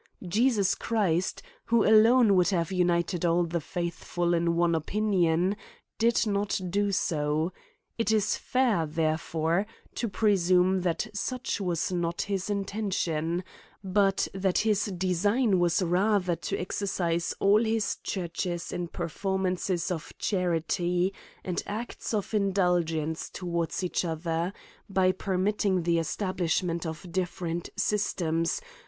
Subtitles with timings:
[0.27, 5.55] Jesus Christ, who alone could have united all the faith ful in one opinion,
[5.99, 7.53] did not do so;
[7.99, 13.43] it is fair, there fore, to presume, that such was not his intention;
[13.83, 21.13] but, that his design was rather to exercise all his churches in performances of charity,
[21.43, 24.51] and acts of indulgence towards each other,
[24.89, 28.61] by permitting the establishment of different systems.